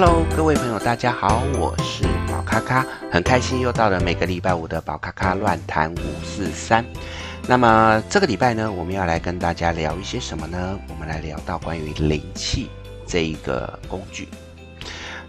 [0.00, 6.84] Hello，各位朋友，大家好，我是宝咔咔，很开心又到了每个礼拜五的宝咔咔乱谈五四三。
[7.48, 10.78] 那么这个礼拜呢，我们要来跟大家聊一些什么呢？
[10.88, 12.70] 我们来聊到关于灵气
[13.08, 14.28] 这一个工具。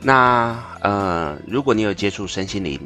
[0.03, 2.79] 那呃，如果你有接触身心灵，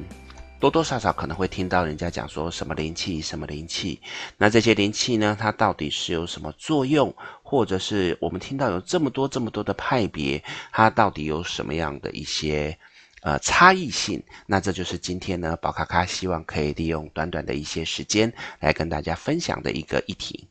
[0.64, 4.00] 多多少少可能会听到人家讲说什么灵气，什么灵气。
[4.38, 7.14] 那这些灵气呢，它到底是有什么作用？
[7.42, 10.42] 或者是我们听到有这么多这么多的派别，
[10.72, 12.80] 它到底有什么样的一些
[13.24, 14.24] 呃差异性？
[14.46, 20.48] 那这就是今天呢，宝咖咖希望可以利用短短的一些时间来跟大家分享的一个议题。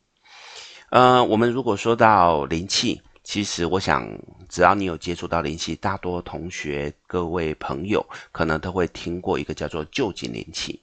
[0.90, 3.00] 呃，我们如果说到灵气。
[3.24, 4.08] 其实，我想，
[4.48, 10.80] 只要你有接触到灵气，大多同学、各位朋友可能都会听过一个叫做臼井灵气。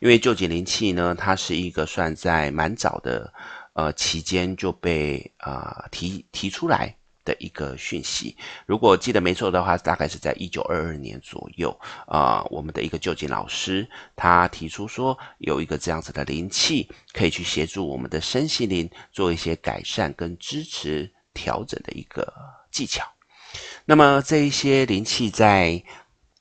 [0.00, 3.32] 因为臼井灵气呢，它是一个算在蛮早的
[3.72, 8.36] 呃期间就被啊、提提出来的一个讯息。
[8.66, 11.74] 如果记得没错的话，大概是在一九二二年左右
[12.06, 21.10] 啊、我们的一个旧井老师他提出说，有一个这样子的灵气，可以去协助我们的身心灵做一些改善跟支持。
[21.34, 22.32] 调整的一个
[22.70, 23.04] 技巧，
[23.84, 25.82] 那么这一些灵气在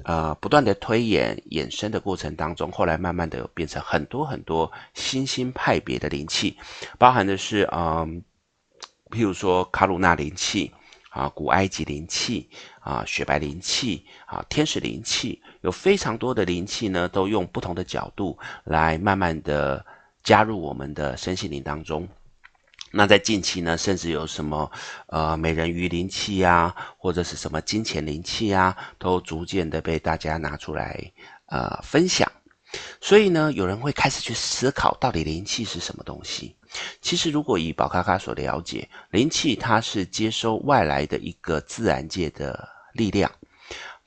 [0.04, 6.58] 呃不断的推演衍生的过程当中，后来慢慢的变成很多很多新兴派别的灵气，
[6.98, 8.24] 包含的是嗯、
[9.10, 10.72] 呃，譬如说卡鲁纳灵气
[11.10, 19.86] 啊、古埃及灵气啊、雪白灵气啊、天使灵气，有非常多的灵气呢，都用不同的角度来慢慢的
[20.24, 22.08] 加入我们的身心灵当中。
[22.94, 24.70] 那在近期呢，甚至有什么
[25.08, 31.12] 呃美人鱼灵气呀，或者是什么金钱灵气呀，都逐渐的被大家拿出来
[31.46, 32.30] 呃分享。
[33.00, 36.56] 所以呢，有人会开始去思考，到底灵气是什么东西？
[37.02, 43.30] 其实，如果以宝咖咖所了解，灵气它是接收外来的一个自然界的力量，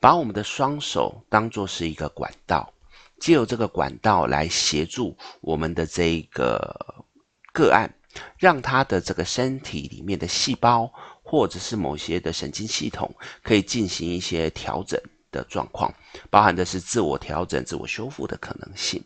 [0.01, 2.73] 把我们的双手当作是一个管道，
[3.19, 7.05] 借由这个管道来协助我们的这一个
[7.53, 7.91] 个案。
[8.39, 10.93] 让他的这个身体里面的细胞，
[11.23, 15.93] 或者是某些的神经系统，可以进行一些调整的状况，
[16.31, 19.03] 包含的是自我调整、自我修复的可能性。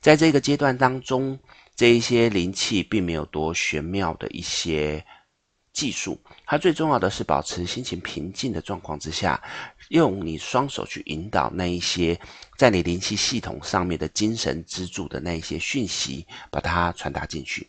[0.00, 1.38] 在这个阶段当中，
[1.76, 5.04] 这一些灵气并没有多玄妙的一些
[5.72, 9.42] 技术，它最重要的是保持心情平静的状况之下，
[9.88, 12.18] 用你双手去引导那一些
[12.56, 17.68] 在你灵气系统上面的精神支柱的那一些讯息，把它传达进去。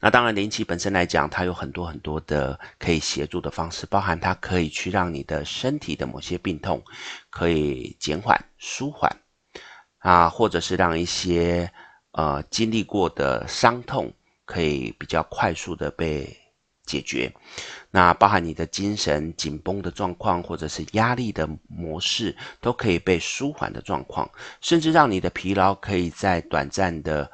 [0.00, 6.82] 那当然，灵气本身来讲，它有很多很多的可以协助的方式，包含它可以去让你的身体的某些病痛
[7.30, 9.10] 可以减缓、舒缓
[9.98, 11.70] 啊，或者是让一些
[12.12, 14.12] 呃经历过的伤痛
[14.44, 16.36] 可以比较快速的被
[16.84, 17.32] 解决。
[17.90, 24.30] 那包含你的精神紧绷的状况，或者是压力的模式，都可以被舒缓的状况，
[24.60, 27.30] 甚至让你的疲劳可以在短暂的。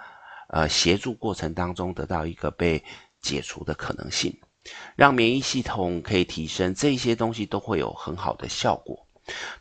[0.52, 2.84] 呃，协助过程当中得到一个被
[3.22, 4.38] 解除的可能性，
[4.94, 9.06] 让免疫系统可以提升，这些东西都会有很好的效果。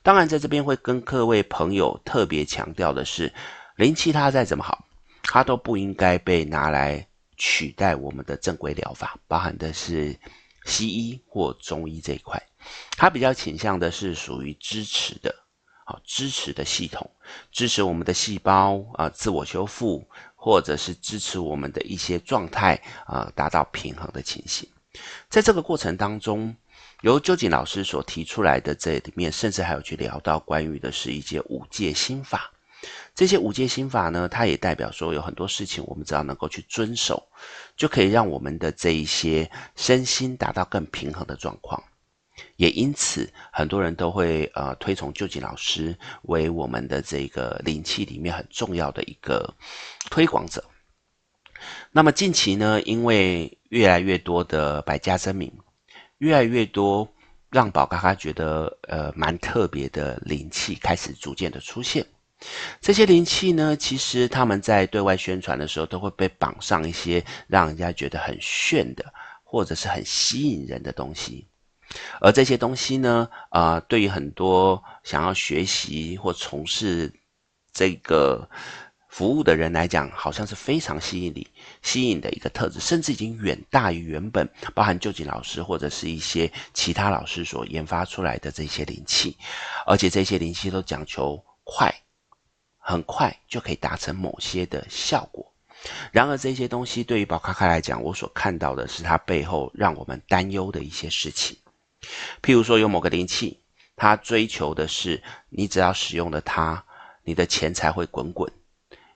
[0.03, 3.31] 当然，在这边会跟各位朋友特别强调的是，
[3.77, 4.85] 灵气它再怎么好，
[5.23, 10.19] 它都不应该被拿来取代我们的正规疗法，包含的是
[10.65, 12.37] 西医或中医这一块，
[12.97, 15.33] 它比较倾向的是属于支持的，
[15.85, 17.09] 好，支持的系统，
[17.49, 20.05] 支持我们的细胞啊，自我修复。
[20.43, 22.73] 或者是支持我们的一些状态
[23.05, 24.67] 啊、呃，达到平衡的情形。
[25.29, 26.55] 在这个过程当中，
[27.01, 32.51] 由究竟老师所提出来的这里面，甚至还有去聊到关于的是一些五戒心法。
[33.13, 37.21] 这些五戒心法呢，它也代表说有很多事情我们只要能够去遵守，
[37.77, 41.83] 就可以让我们的这一些身心达到更平衡的状况。
[42.55, 49.53] 也因此，很多人都会呃推崇臼井老师为我们的这个灵气里面很重要的一个
[50.09, 50.63] 推广者。
[51.91, 55.51] 那么近期呢，因为越来越多的百家争鸣，
[56.17, 57.07] 越来越多
[57.49, 62.05] 让宝咖咖觉得呃蛮特别的灵气开始逐渐的出现。
[62.79, 69.13] 这些灵气呢，其实他们在对外宣传的时候，都会被绑上一些让人家觉得很炫的，
[69.43, 71.47] 或者是很吸引人的东西。
[72.19, 77.11] 而这些东西呢，啊、对于很多想要学习或从事
[77.73, 78.49] 这个
[79.09, 81.47] 服务的人来讲，好像是非常吸引力、
[81.81, 89.35] 吸引的一个特质，甚至已经远大于原本包含旧井老师或者是一些其他老师所研发出来的这些灵气，
[89.85, 91.93] 而且这些灵气都讲求快，
[92.77, 95.45] 很快就可以达成某些的效果。
[96.11, 101.57] 然而，这些东西对于宝卡卡来讲，我所看到的是它背后让我们担忧的一些事情。
[102.41, 103.59] 譬如说，有某个灵气，
[103.95, 106.83] 它追求的是你只要使用了它，
[107.23, 108.51] 你的钱财会滚滚，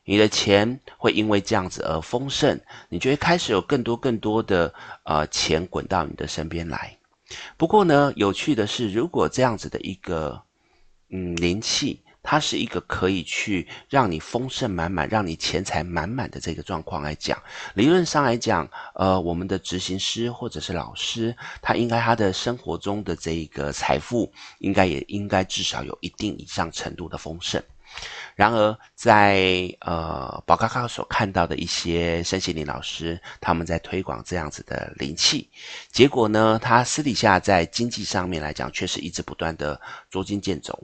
[0.04, 2.60] 你的钱会因为这样子而丰盛，
[2.90, 4.74] 你就会开始有更多更多的
[5.04, 6.98] 呃钱滚到你的身边来。
[7.58, 10.44] 不过呢，有趣的是，如果这样子的一个
[11.10, 17.42] 嗯灵气，它是一个可以去让你丰盛满满、让你钱财满满的这个状况来讲，
[17.76, 27.62] 理论上来讲，呃，我们的执行师或者是老师，他应该他的生活中的这一个财富，应该也应该至少有一定以上程度的丰盛。
[28.36, 35.50] 然而在，呃宝咖咖所看到的一些身心灵老师，他们在推广这样子的灵气，
[35.92, 39.80] 结果呢，他私底下在经济上面来讲，却是一直不断的
[40.10, 40.78] 捉襟见肘。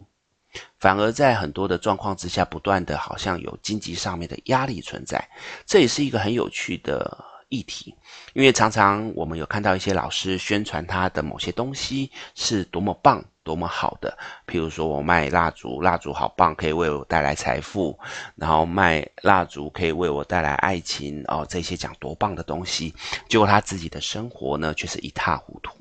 [0.80, 5.30] 反而在很多的状况之下，不断的好像有经济上面的压力存在，
[5.66, 7.96] 这也是一个很有趣的议题。
[8.34, 14.18] 因为常常我们有看到一些老师宣传他的某些东西是多么棒、多么好的，
[14.48, 17.98] 譬如说我卖蜡烛，蜡烛好棒，可以为我带来财富；
[18.36, 22.94] 然后卖蜡烛可以为我带来爱情，哦，这些讲多棒的东西，
[23.28, 25.81] 结果他自己的生活呢，却是一塌糊涂。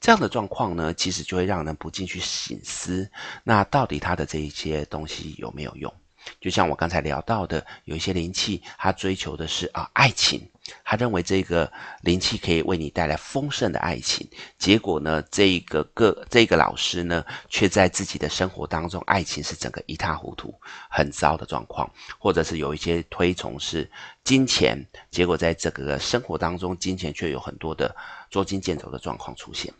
[0.00, 3.10] 这样的状况呢，其实就会让人不禁去醒思，
[3.44, 5.92] 那到底他的这一些东西有没有用？
[6.40, 10.48] 就像我刚才聊到的，有一些灵气，他追求的是啊爱情，
[10.84, 11.70] 他认为这个
[12.02, 14.28] 灵气可以为你带来丰盛的爱情。
[14.58, 20.54] 结果呢，这个个这个老师呢，却在自己的生活当中，爱情是整个一塌糊涂，
[20.90, 21.90] 很糟的状况。
[22.18, 23.90] 或者是有一些推崇是
[24.24, 24.78] 金钱，
[25.10, 27.94] 结果在这个生活当中，金钱却有很多的
[28.30, 29.72] 捉襟见肘的状况出现。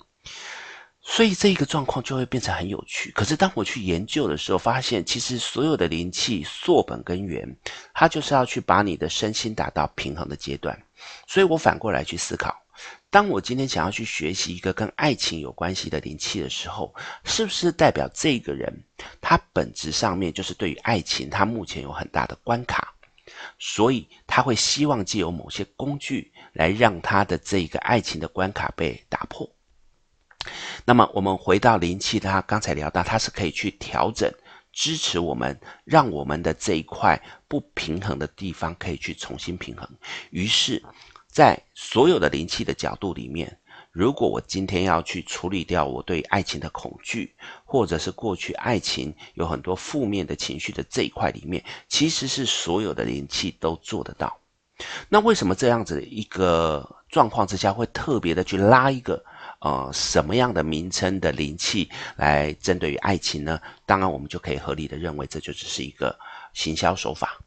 [1.02, 3.11] 所以这一个状况就会变成很有趣。
[3.12, 7.56] 可是当我去研究的时候，发现其实所有的灵气溯本根源，
[7.94, 10.79] 它就是要去把你的身心达到平衡的阶段。
[11.26, 12.55] 所以我反过来去思考，
[13.08, 16.94] 当我今天想要去学习一个跟爱情有关系的灵气的时候，
[17.25, 18.85] 是不是代表这个人
[19.23, 22.94] 他本质上面就是对于爱情他目前有很大的关卡，
[23.58, 29.50] 所以他会希望借由某些工具来让他的这个爱情的关卡被打破。
[30.85, 34.33] 那么我们回到灵气，它刚才聊到，它是可以去调整、
[34.73, 39.89] 支持我们，让我们的这一块不平衡的地方可以去重新平衡。
[40.31, 40.83] 于是，
[41.29, 43.59] 在所有的灵气的角度里面，
[43.93, 47.35] 如果我今天要去处理掉我对爱情的恐惧，
[47.65, 54.39] 或者是过去爱情有很多负面的情绪的这一块里面，其实是所有的灵气都做得到。
[55.11, 59.23] 那为什么这样子的一个状况之下会特别的去拉一个？
[59.61, 63.61] 呃，什么样的名称的灵气来针对于爱情呢？
[63.85, 66.19] 当然，我们就可以合理的认为，这就只是一个
[66.55, 67.39] 行销手法。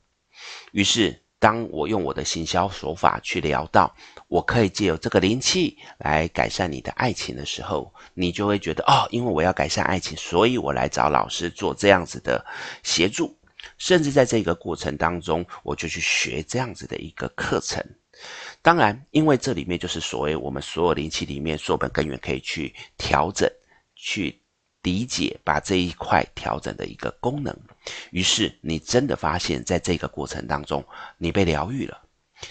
[0.73, 3.93] 于是，当我用我的行销手法去聊到，
[4.27, 12.45] 我可以借由这个灵气来改善你的爱情的时候，你就会觉得，哦，因为我要改善爱情，所以我来找老师做这样子的
[12.83, 13.35] 协助，
[13.79, 17.83] 甚至在这个过程当中，我就去学这样子的一个课程。
[18.63, 23.47] 当然，因为这里面就是所谓我们所有灵气里面溯本根源可以去调整、
[23.93, 24.41] 去
[24.83, 27.53] 理解，把这一块调整的一个功能。
[28.11, 30.81] 于是你真的发现，在这个过程当中，
[31.17, 32.01] 你被疗愈了，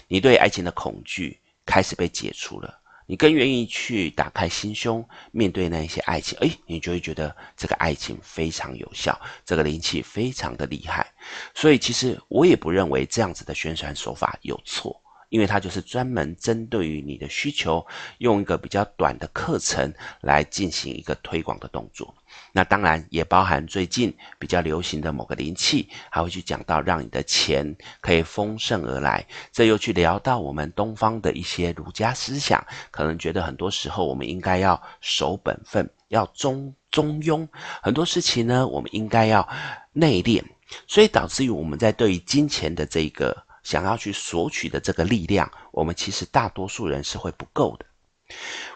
[0.07, 6.37] 你对爱情的恐惧开始被解除了，你更愿意去打开心胸，面对那一些爱情。
[6.41, 11.11] 诶，你就会觉得这个爱情非常有效，这个灵气非常的厉害。
[11.55, 15.02] 所以，其实我也不认为这样子的宣传手法有错。
[15.33, 17.83] 因为它就是专门针对于你的需求，
[18.19, 22.13] 用一个比较短的课程来进行一个推广的动作。
[22.51, 29.25] 那当然也包含最近比较流行的某个灵气，还会去讲到让你的钱可以丰盛而来。
[29.51, 37.47] 这又去聊到我们东方的一些儒家思想，可能觉得很多时候我们应该要守本分，要中中庸。
[37.81, 39.49] 很多事情呢，我们应该要
[39.93, 40.43] 内敛，
[40.85, 43.35] 所以导致于我们在对于金钱的这个。
[43.63, 47.85] 想要去索取的这个力量，我们其实大多数人是会不够的。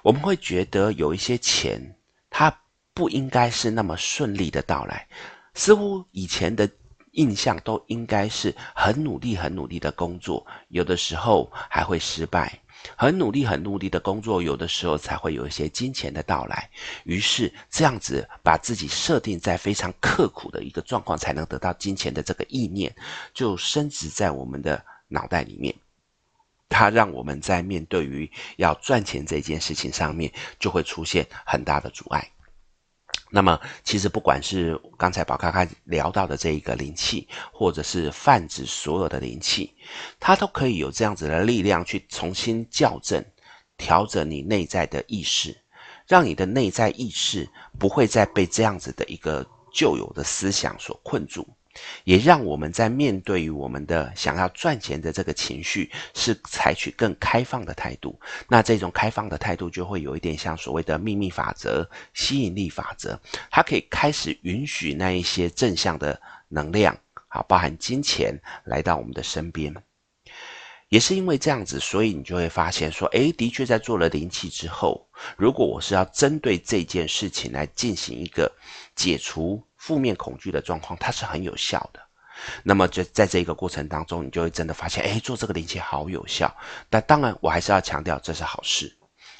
[0.01, 1.95] 我们会觉得有一些钱，
[2.29, 2.61] 它
[2.93, 5.07] 不应该是那么顺利的到来，
[5.53, 6.69] 似乎以前的
[7.11, 12.59] 印象都应该是很努力、很努力的工作，有的时候还会失败。
[12.95, 16.69] 很努力、很努力的工作，有的时候才会有一些金钱的到来。
[17.03, 22.95] 于是这样子把自己设定在非常刻苦的一个状况，才能得到金钱的这个意念，
[23.33, 25.73] 就升殖在我们的脑袋里面。
[26.69, 32.29] 它让我们在面对于要赚钱这件事情上面，就会出现很大的阻碍。
[33.29, 39.75] 那么，其实不管是刚才宝咖咖聊到的这一个灵气，或者是泛指所有的灵气，
[40.19, 43.23] 它都可以有这样子的力量去重新校正、
[43.75, 45.55] 调整你内在的意识，
[46.07, 51.45] 让你的内在意识不会再被这样子的一个旧有的思想所困住。
[52.03, 58.19] 也让我们在面对我们的想要赚钱的这个情绪，是采取更开放的态度。
[58.47, 63.19] 那这种开放的态度就会有一点像所谓的秘密法则、吸引力法则，
[63.49, 69.73] 它可以开始允许那一些正向的能量，好，包含金钱来到我们的身边。
[70.89, 75.05] 也是因为这样子，所以你就会发现说，诶，的确在做了灵气之后，
[75.35, 78.49] 如果我是要针对这件事情来进行一个
[78.95, 79.61] 解除。
[79.87, 82.01] 负面恐惧的状况，它是很有效的。
[82.61, 86.53] 那么，就在这一个过程当中，你就会真的发现，哎，做这个灵气好有效。
[86.89, 88.93] 但当然，我还是要强调，这是好事，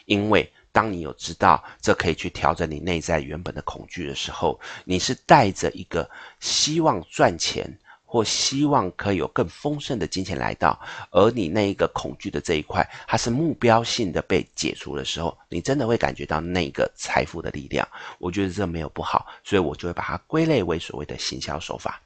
[0.05, 7.77] 因为当你有知道这可以去调整你内在原本的恐惧的时候，你是带着一个希望赚钱。
[8.09, 10.79] 或希望可以有更丰盛的金钱来到，
[11.11, 17.85] 而你那一个恐惧的这一块，它是目标性的被解除的时候，你真的会感觉到那个财富的力量。
[18.17, 22.01] 我觉得这没有不好，所以我就会把它归类为所谓的行销手法。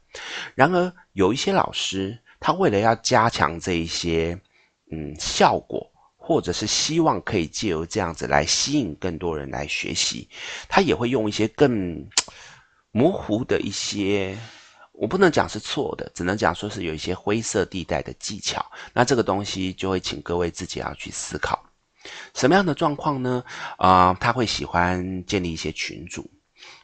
[0.56, 4.36] 然而，有一些老师，他为了要加强这一些
[4.92, 10.28] 嗯效果，或者是希望可以借由这样子来吸引更多人来学习，
[10.68, 12.04] 他也会用一些更
[12.92, 14.36] 模糊的一些。
[15.02, 18.64] 我不能讲是错的，只能讲说是有一些灰色地带的技巧。
[18.94, 21.60] 那这个东西就会请各位自己要去思考，
[22.36, 23.44] 什么样的状况呢？
[23.78, 26.30] 啊、他会喜欢建立一些群组，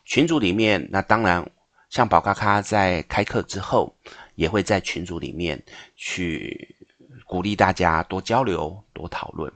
[0.04, 1.48] 群组里面，那当然
[1.92, 3.96] 像宝咖咖在开课之后，
[4.34, 5.64] 也会在群组里面
[5.96, 6.76] 去
[7.24, 9.54] 鼓励大家多交流、多讨论。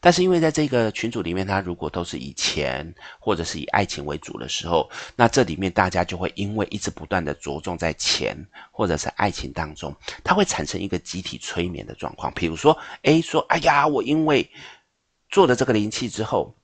[0.00, 8.36] 但是因为在这个群组里面，他如果都是以钱或者是以爱情为主的时候，那这里面大家就会因为一直不断的着重在钱
[8.72, 12.32] 或者是爱情当中，它会产生一个集体催眠的状况。
[12.34, 14.50] 比如说，A 说：“哎呀，我因为
[15.28, 16.56] 做了这个灵气之后，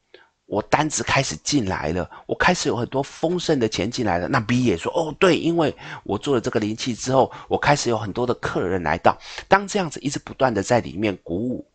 [0.46, 11.66] 我单子开始进来了，我开始有很多丰盛的钱进来了。”那 B 也说：“哦，对，因为我做了这个灵气之后，我开始有很多的客人来到。”当这样子一直不断的在里面鼓舞。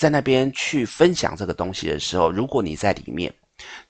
[0.00, 3.30] 在那边去分享这个东西的时候，如果你在里面，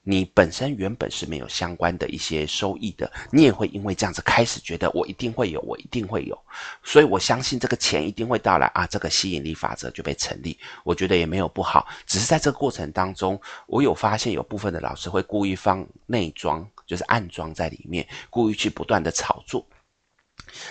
[0.03, 6.37] 你本身原本是没有相关的一些收益的，你也会因为这样子开始觉得我一定会有，我一定会有，
[6.83, 10.59] 所以我相信这个钱一定会到来啊，这个吸引力法则就被成立。
[10.83, 19.65] 我觉得也没有不好，只是在这个过程当中，我有发现有部分的老师会故意放内装，就是暗装在里面，故意去不断的炒作。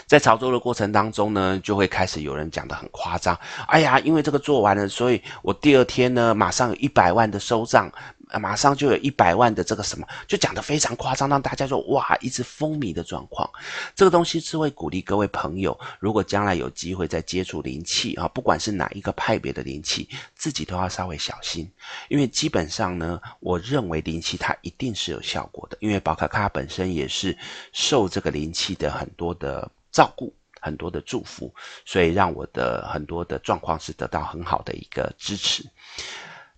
[0.05, 3.37] 在炒作的过程当中呢，就会开始有人讲得很夸张。
[3.67, 7.91] 哎呀，因为这个做完了，所以我第二天呢，马上有一百万的收账，
[8.29, 13.49] 啊马上就有一百万的这个什么，就讲得非常夸张，让大家说哇，一直风靡的状况。
[13.95, 21.69] 这个东西是会鼓励各位朋友，如果将来有机会再接触灵气啊，不管是哪一个派别的灵气，自己都要稍微小心，
[22.07, 27.37] 因为基本上呢，我认为灵气它一定是有效果的，因为宝卡卡本身也是
[27.73, 29.69] 受这个灵气的很多的。
[29.91, 30.31] 照顾
[30.61, 31.51] 很多的祝福，
[31.83, 35.65] 所以让我的很多的状况是得到很好的一个支持。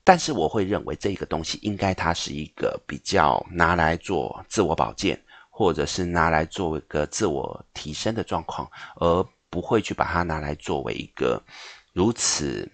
[0.03, 11.41] 但是我会认为这个东西应该它是一个比较拿来做自我保健，或者是拿来做一个自我提升的状况，而不会去把它拿来作为一个
[11.93, 12.69] 如此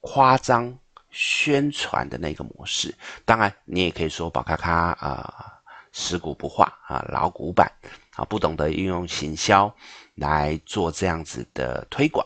[0.00, 0.78] 夸张
[1.10, 2.94] 宣传的那个模式。
[3.24, 5.60] 当然，你也可以说宝咖咖啊，
[5.92, 7.70] 食古不化啊，老古板。
[8.16, 9.74] 啊，不懂得运用行销
[10.14, 12.24] 来做这样子的推广，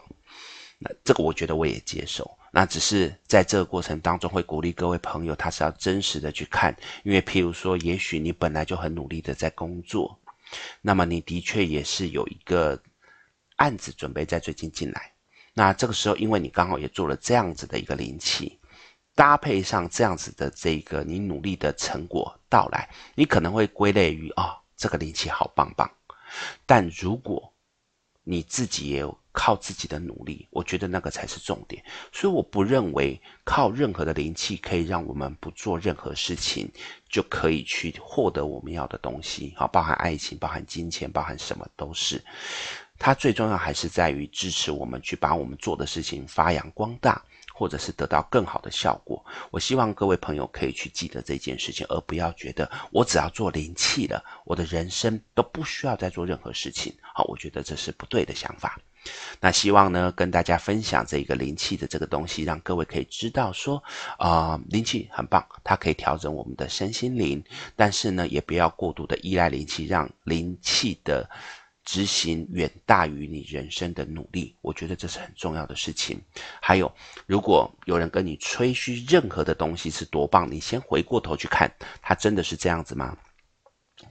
[0.79, 2.38] 那这个我觉得我也接受。
[2.51, 10.19] 那只是在这个过程当中，会鼓励各位朋友，他是要真实的去看，因为譬如说，也许你本来就很努力的在工作，
[10.81, 12.81] 那么你的确也是有一个
[13.57, 15.13] 案子准备在最近进来，
[15.55, 18.59] 那这个时候，因为你刚好也做了这样子的一个灵气，
[19.15, 24.31] 搭配上这样子的这个你努力的成果到来，你可能会归类于。
[24.37, 25.91] 哦这个灵气好棒棒，
[26.65, 27.53] 但如果
[28.23, 31.81] 你自己也有靠自己的努力，我觉得那个才是重点。
[32.13, 36.69] 所以我不认为靠任何的灵气可以让我们不做任何事情
[37.09, 39.55] 就可以去获得我们要的东西。
[39.57, 42.21] 好，包含爱情、包含金钱、包含什么都是。
[42.99, 47.23] 它最重要还是在于支持我们去把我们做的事情发扬光大。
[47.59, 56.95] 或者是得到更好的效果，我希望各位朋友可以去记得这件事情，而不要觉得我只要做灵气了，我的人生都不需要再做任何事情。
[57.03, 58.79] 好，我觉得这是不对的想法。
[59.41, 63.83] 那希望呢，跟大家分享这个灵气的这个东西，让各位可以知道说，
[64.19, 67.43] 啊、灵气很棒，它可以调整我们的身心灵，
[67.77, 71.29] 但是呢，也不要过度的依赖灵气，让灵气的
[71.85, 76.21] 执行远大于你人生的努力，我觉得这是很重要的事情。
[76.61, 76.93] 还有，
[77.27, 81.73] 如果有人跟你吹嘘任何的东西是多棒，你先回过头去看，
[82.03, 83.17] 他真的是这样子吗？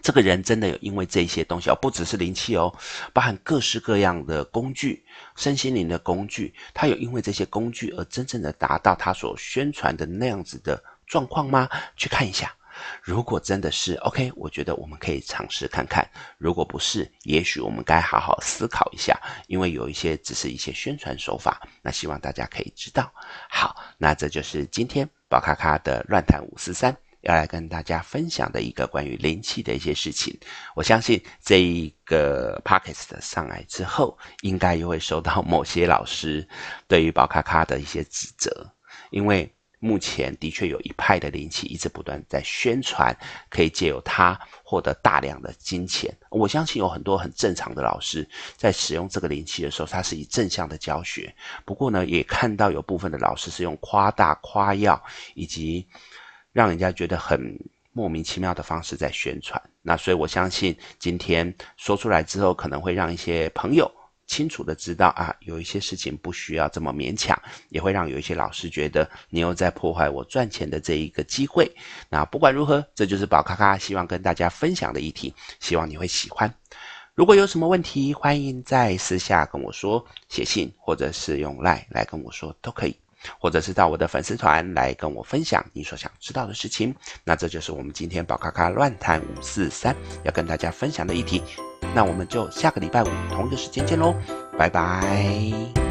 [0.01, 2.73] 这个人真的有因为这些东西，而不只是灵气哦，
[3.13, 5.03] 包含各式各样的工具、
[5.35, 11.69] 身心灵的工具，他有因为这些工具而真正的达到他所宣传的那样子的状况吗？
[11.95, 12.53] 去看一下。
[13.01, 16.07] 如果真的是 OK，我觉得我们可以尝试看看。
[16.37, 21.59] 如果不是，也许我们该好好思考一下，因为有一些只是一些宣传手法。
[21.81, 23.11] 那希望大家可以知道。
[23.49, 30.37] 好，那这就是今天宝咖咖的乱谈五四三要来跟大家分享的一个关于灵气的一些事情。
[30.75, 36.47] 我相信这一个 Podcast 上来之后，应该又会受到某些老师
[36.87, 38.71] 对于宝咖咖的一些指责，
[39.11, 39.51] 因为。
[39.79, 43.15] 目前的确有一派的灵气一直不断在宣传，
[43.47, 46.11] 可以借由它获得大量的金钱。
[46.31, 51.31] 我相信有很多很正常的老师在使用这个灵气的时候，他是以正向的教学。
[51.63, 54.99] 不过呢，也看到有部分的老师是用夸大、夸耀
[55.35, 55.87] 以及
[56.51, 57.59] 让人家觉得很
[57.91, 59.61] 莫名其妙的方式在宣传。
[59.81, 63.91] 那所以我相信今天说出来之后，可能会让一些朋友。
[64.29, 71.71] 清楚的知道啊，有一些事情不需要这么勉强，也会让有一些老师觉得你又在破坏我赚钱的这一个机会。
[72.09, 76.53] 那不管如何，这就是宝咖咖希望跟大家分享的议题，希望你会喜欢。
[77.15, 82.97] 如果有什么问题，欢迎在私下跟我说，写信或者是用 LINE 来跟我说都可以，
[83.39, 86.93] 或者是到我的粉丝团来跟我分享你所想知道的事情。
[87.23, 91.41] 那这就是我们今天宝咖咖乱谈五四三要跟大家分享的议题。
[91.93, 94.15] 那我们就下个礼拜五同一个时间见喽，
[94.57, 95.86] 拜拜。